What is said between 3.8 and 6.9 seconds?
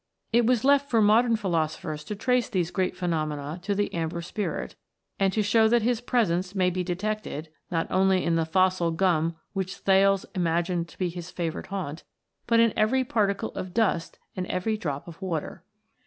Amber Spirit, and to show that his presence may be